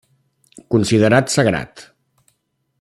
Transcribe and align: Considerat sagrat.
Considerat 0.75 1.29
sagrat. 1.35 1.85